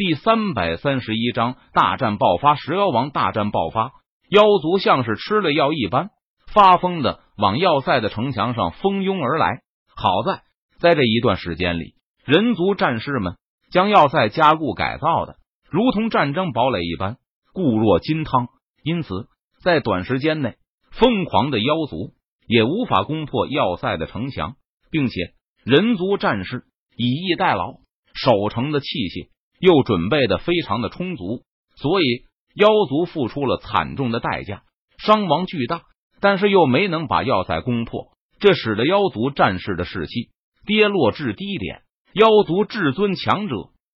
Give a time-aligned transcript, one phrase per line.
[0.00, 3.92] 第三百三十一章大战爆发，石妖王大战爆发，
[4.30, 6.08] 妖族像是吃了药一般，
[6.50, 9.60] 发疯的往要塞的城墙上蜂拥而来。
[9.94, 10.42] 好在
[10.78, 13.34] 在这一段时间里，人族战士们
[13.70, 15.36] 将要塞加固改造的
[15.70, 17.18] 如同战争堡垒一般，
[17.52, 18.48] 固若金汤。
[18.82, 19.28] 因此，
[19.62, 20.54] 在短时间内，
[20.92, 22.14] 疯狂的妖族
[22.46, 24.54] 也无法攻破要塞的城墙，
[24.90, 26.64] 并且人族战士
[26.96, 27.74] 以逸待劳，
[28.14, 29.28] 守城的器械。
[29.60, 31.42] 又准备的非常的充足，
[31.76, 32.24] 所以
[32.54, 34.62] 妖族付出了惨重的代价，
[34.98, 35.82] 伤亡巨大，
[36.18, 38.08] 但是又没能把要塞攻破，
[38.40, 40.30] 这使得妖族战士的士气
[40.66, 41.82] 跌落至低点。
[42.14, 43.54] 妖族至尊强者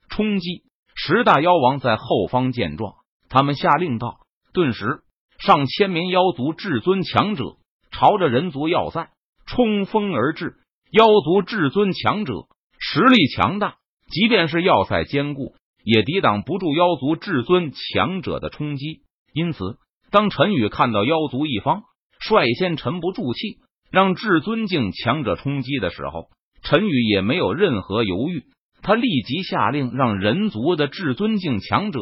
[0.08, 0.62] 冲击
[0.94, 2.94] 十大妖王在后方见状，
[3.28, 4.18] 他们下令道
[4.52, 5.00] ：“顿时，
[5.38, 7.56] 上千名妖族至尊强者
[7.90, 9.08] 朝着人族要塞
[9.46, 10.56] 冲锋而至。
[10.92, 12.34] 妖族至尊强者
[12.78, 13.76] 实力强大。”
[14.10, 15.54] 即便是要塞坚固，
[15.84, 19.02] 也抵挡不住妖族至尊强者的冲击。
[19.32, 19.78] 因此，
[20.10, 21.82] 当陈宇看到妖族一方
[22.20, 23.58] 率先沉不住气，
[23.90, 26.28] 让至尊境强者冲击的时候，
[26.62, 28.44] 陈宇也没有任何犹豫，
[28.82, 32.00] 他立即下令让人族的至尊境强者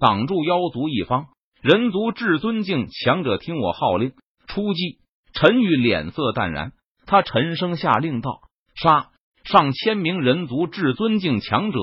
[0.00, 1.26] 挡住妖族一方。
[1.62, 4.14] 人族至尊境强者听我号令，
[4.48, 4.98] 出击！
[5.32, 6.72] 陈宇脸色淡然，
[7.06, 8.40] 他沉声下令道
[8.74, 9.10] ：“杀！”
[9.44, 11.78] 上千名人族至尊境强者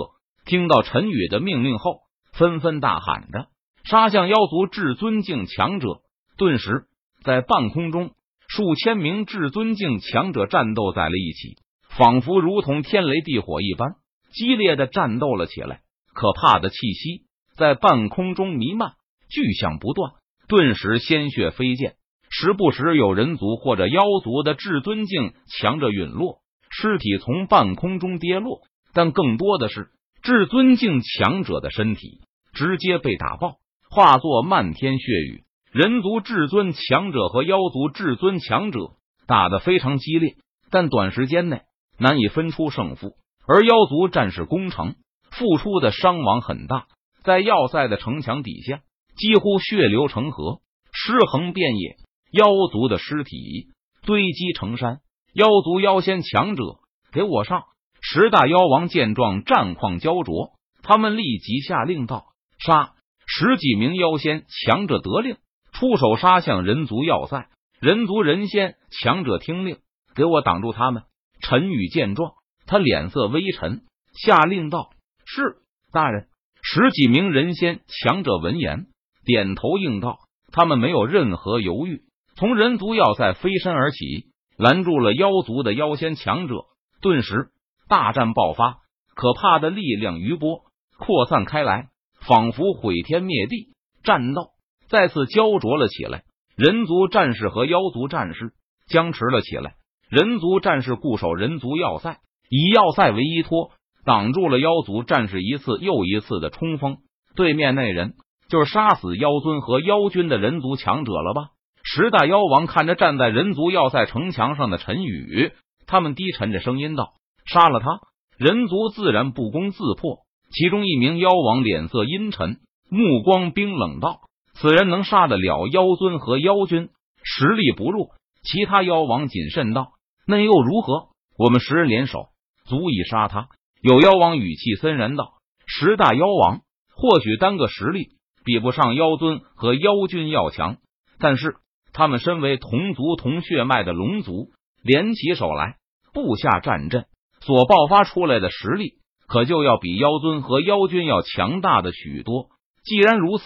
[0.46, 2.02] 听到陈宇的命令后，
[2.34, 3.48] 纷纷大喊着
[3.84, 6.02] 杀向妖族至尊境强者。
[6.38, 6.86] 顿时，
[7.24, 8.12] 在半空中，
[8.48, 11.58] 数千名至尊境强者战斗在了一起，
[11.90, 13.96] 仿佛如同天雷地火一般，
[14.32, 15.82] 激烈的战斗了起来。
[16.14, 17.24] 可怕的气息
[17.56, 18.92] 在半空中弥漫，
[19.30, 20.14] 巨响不断，
[20.48, 21.96] 顿时鲜血飞溅，
[22.30, 26.40] 时不时有人族或者妖族的至尊境强者陨落。
[26.82, 28.62] 尸体从半空中跌落，
[28.94, 29.90] 但更多的是
[30.22, 32.22] 至尊境强者的身体
[32.54, 33.58] 直接被打爆，
[33.90, 35.44] 化作漫天血雨。
[35.74, 38.80] 人族至尊强者和妖族至尊强者
[39.28, 40.36] 打得非常激烈，
[40.72, 41.64] 但短时间内
[41.98, 43.12] 难以分出胜负。
[43.46, 44.96] 而妖族战士攻城
[45.32, 46.88] 付出的伤亡很大，
[47.24, 48.80] 在要塞的城墙底下
[49.18, 50.62] 几乎血流成河，
[50.94, 51.98] 尸横遍野，
[52.32, 53.68] 妖族的尸体
[54.06, 55.00] 堆积成山。
[55.40, 56.80] 妖族妖仙强者，
[57.14, 57.64] 给我上！
[58.02, 60.52] 十大妖王见状，战况焦灼，
[60.84, 62.26] 他们立即下令道
[62.60, 62.92] ：“杀！”
[63.26, 65.38] 十几名妖仙强者得令，
[65.72, 67.48] 出手杀向人族要塞。
[67.80, 69.78] 人族人仙强者听令，
[70.14, 71.04] 给我挡住他们！
[71.40, 72.34] 陈宇见状，
[72.66, 73.84] 他脸色微沉，
[74.22, 74.90] 下令道
[75.24, 75.60] ：“是，
[75.94, 76.28] 大人。”
[76.62, 78.88] 十几名人仙强者闻言，
[79.24, 80.20] 点头应道
[80.52, 82.02] ：“他们没有任何犹豫，
[82.36, 84.26] 从人族要塞飞身而起。”
[84.60, 86.66] 拦住了妖族的妖仙强者，
[87.02, 87.48] 顿时
[87.88, 88.80] 大战爆发，
[89.16, 90.64] 可怕的力量余波
[90.98, 91.88] 扩散开来，
[92.28, 93.70] 仿佛毁天灭地。
[94.04, 94.50] 战斗
[94.90, 96.24] 再次焦灼了起来，
[96.58, 98.52] 人族战士和妖族战士
[98.90, 99.76] 僵持了起来。
[100.10, 102.18] 人族战士固守人族要塞，
[102.50, 103.72] 以要塞为依托，
[104.04, 106.98] 挡住了妖族战士一次又一次的冲锋。
[107.34, 108.16] 对面那人
[108.50, 111.52] 就是杀死妖尊和妖君的人族强者了吧？
[111.92, 115.54] 十大妖王看着站在人族要塞城墙上的陈宇，
[115.88, 117.14] 他们低沉着声音道
[117.52, 118.02] ：“杀了他，
[118.38, 120.20] 人族自然不攻自破。”
[120.54, 122.60] 其中一名妖王脸色阴沉，
[122.92, 124.20] 目光冰冷道
[124.54, 126.90] ：“此人能杀得了妖尊和妖君，
[127.24, 128.10] 实力不弱。”
[128.46, 129.94] 其他妖王谨慎道
[130.28, 131.08] ：“那又如何？
[131.40, 132.28] 我们十人联手，
[132.66, 133.48] 足以杀他。”
[133.82, 136.60] 有妖王语气森然道：“十大妖王
[136.94, 138.10] 或许单个实力
[138.46, 140.78] 比不上妖尊和妖君要强，
[141.18, 141.56] 但是……”
[141.94, 144.52] 他们身为同族同血脉的龙族，
[144.84, 145.78] 联起手来
[146.14, 147.06] 布下战阵，
[147.42, 148.94] 所爆发出来的实力，
[149.28, 152.50] 可就要比妖尊和妖君要强大的许多。
[152.84, 153.46] 既然如此，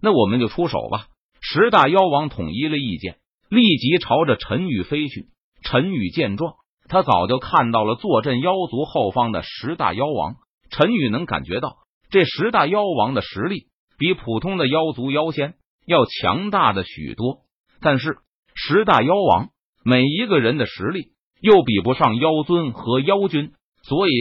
[0.00, 1.06] 那我们就出手吧！
[1.40, 3.16] 十大妖王统一了意见，
[3.48, 5.26] 立即朝着陈宇飞去。
[5.62, 6.54] 陈宇见状，
[6.88, 10.36] 他早就看到了坐镇妖族后方的十大妖王。
[10.70, 11.76] 陈宇能感觉到，
[12.10, 13.66] 这十大妖王的实力
[13.98, 15.54] 比普通的妖族妖仙
[15.86, 17.40] 要强大的许多。
[17.80, 18.18] 但是
[18.54, 19.48] 十大妖王
[19.84, 24.12] 每一个人的实力又比不上妖尊和妖君，所以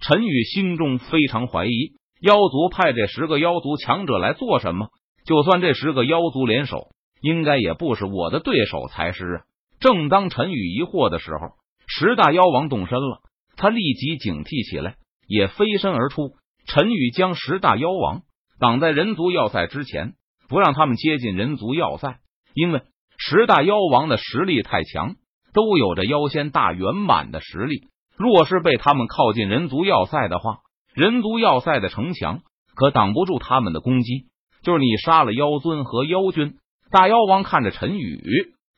[0.00, 4.88] 陈宇心中非常怀疑，妖族派这十个妖族强者来做什么？
[5.24, 6.88] 就算这十个妖族联手，
[7.22, 9.42] 应该也不是我的对手才是啊！
[9.80, 13.22] 正当陈宇疑惑的时候，十大妖王动身了，
[13.56, 14.96] 他立即警惕起来，
[15.26, 16.32] 也飞身而出。
[16.66, 18.22] 陈宇将十大妖王
[18.60, 20.12] 挡在人族要塞之前，
[20.48, 22.18] 不让他们接近人族要塞，
[22.52, 22.82] 因为。
[23.18, 25.16] 十大妖王的实力太强，
[25.52, 27.88] 都有着妖仙大圆满的实力。
[28.16, 30.58] 若是被他们靠近人族要塞的话，
[30.94, 32.40] 人族要塞的城墙
[32.74, 34.26] 可挡不住他们的攻击。
[34.62, 36.56] 就是你杀了妖尊和妖君。
[36.90, 38.20] 大妖王看着陈宇，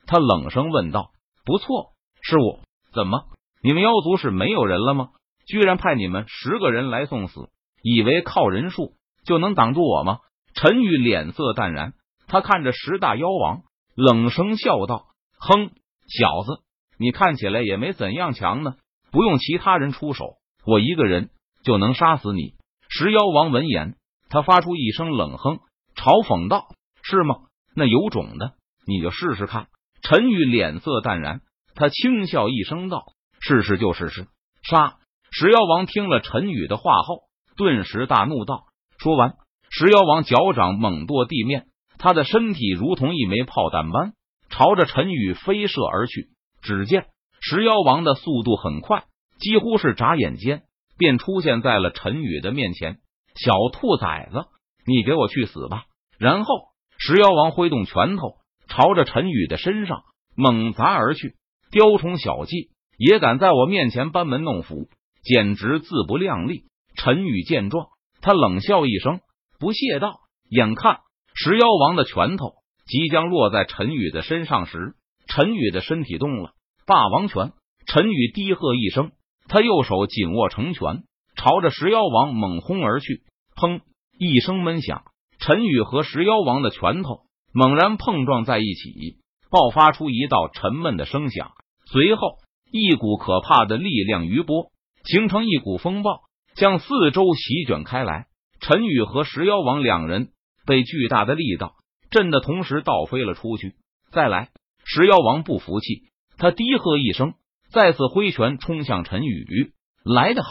[0.05, 1.11] 他冷声问道
[1.45, 2.59] ：“不错，是我。
[2.93, 3.23] 怎么，
[3.63, 5.09] 你们妖族是没有人了吗？
[5.47, 7.49] 居然派你们十个人来送死，
[7.81, 8.93] 以为靠人数
[9.25, 10.19] 就能挡住我吗？”
[10.53, 11.93] 陈宇脸色淡然，
[12.27, 13.61] 他看着十大妖王，
[13.99, 15.07] 冷声笑道
[15.37, 15.71] ：“哼，
[16.07, 16.63] 小子，
[16.97, 18.75] 你看起来也没怎样强呢，
[19.11, 20.35] 不用其他人出手，
[20.65, 21.31] 我一个人
[21.65, 22.53] 就能杀死你。”
[22.87, 23.97] 石妖王闻言，
[24.29, 25.59] 他发出一声冷哼，
[25.95, 26.69] 嘲讽道
[27.03, 27.35] ：“是吗？
[27.75, 28.53] 那有种的，
[28.87, 29.67] 你就试试看。”
[30.01, 31.41] 陈宇脸色淡然，
[31.75, 33.03] 他轻笑一声道
[33.41, 34.27] ：“试试就试试。”
[34.63, 34.95] 杀！
[35.29, 37.23] 石妖王听了陈宇的话后，
[37.57, 38.63] 顿时大怒道
[38.97, 39.33] ：“说完。”
[39.69, 41.67] 石妖王脚掌猛跺地面，
[41.99, 44.13] 他的身体如同一枚炮弹般
[44.49, 46.29] 朝着陈宇飞射而去。
[46.61, 47.05] 只见
[47.41, 49.03] 石妖王的速度很快，
[49.39, 50.63] 几乎是眨眼间
[50.97, 52.97] 便出现在了陈宇的面前。
[53.35, 54.45] 小兔崽子，
[54.85, 55.85] 你给我去死吧！
[56.17, 56.55] 然后
[56.97, 58.35] 石妖王挥动拳头，
[58.67, 60.03] 朝着陈宇的身上
[60.35, 61.35] 猛砸而去。
[61.71, 64.89] 雕虫小技也敢在我面前班门弄斧，
[65.23, 66.63] 简直自不量力！
[66.95, 67.87] 陈宇见状，
[68.21, 69.21] 他冷笑一声。
[69.59, 70.19] 不屑道
[70.49, 70.99] ：“眼看
[71.41, 72.55] 石妖王的拳头
[72.85, 74.95] 即将落在陈宇的身上时，
[75.25, 76.51] 陈宇的身体动了。
[76.85, 77.53] 霸王拳！
[77.87, 79.11] 陈宇低喝一声，
[79.47, 81.03] 他右手紧握成拳，
[81.37, 83.21] 朝着石妖王猛轰而去。
[83.55, 83.79] 砰！
[84.17, 85.03] 一声闷响，
[85.39, 87.21] 陈宇和石妖王的拳头
[87.53, 89.15] 猛然碰撞在一起，
[89.49, 91.51] 爆发出一道沉闷的声响。
[91.89, 92.33] 随后，
[92.69, 94.71] 一股可怕的力量余波
[95.05, 96.19] 形成一股风暴，
[96.55, 98.25] 向四周席卷开来。
[98.59, 100.31] 陈宇和石妖王两人
[100.69, 101.73] 被巨大的力道
[102.11, 103.73] 震得同时倒飞了出去。
[104.11, 104.49] 再来，
[104.85, 106.03] 石妖王不服气，
[106.37, 107.33] 他低喝一声，
[107.71, 109.73] 再次挥拳冲向陈宇。
[110.03, 110.49] 来得好！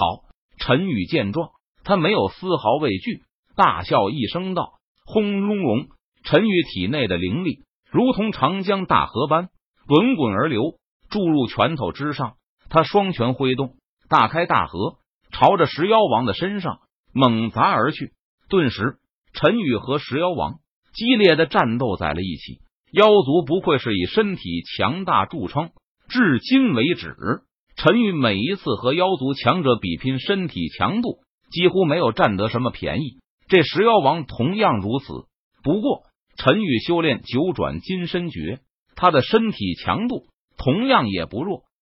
[0.58, 1.50] 陈宇见状，
[1.84, 3.22] 他没有丝毫畏惧，
[3.54, 4.72] 大笑一声道
[5.06, 5.86] ：“轰隆隆！”
[6.24, 9.50] 陈宇体内的灵力如同长江大河般
[9.86, 10.80] 滚滚而流，
[11.10, 12.34] 注入拳头之上。
[12.68, 13.76] 他双拳挥动，
[14.08, 14.98] 大开大合，
[15.30, 16.80] 朝着石妖王的身上。
[17.12, 18.12] 猛砸而去，
[18.50, 18.98] 顿时
[19.32, 20.60] 陈宇和石妖王
[20.94, 22.60] 激烈的战斗在了一起。
[22.90, 25.70] 妖族不愧是以身体强大著称，
[26.08, 27.14] 至今为止，
[27.76, 31.18] 陈宇每一次和妖族强者比拼身体强度，
[31.52, 33.18] 几乎没有占得什么便宜。
[33.46, 35.26] 这石妖王同样如此。
[35.62, 36.02] 不过，
[36.36, 38.60] 陈宇修炼九转金身诀，
[38.96, 40.26] 他的身体强度
[40.56, 41.64] 同样也不弱。